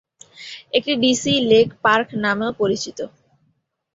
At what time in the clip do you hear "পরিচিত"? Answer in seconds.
2.59-2.99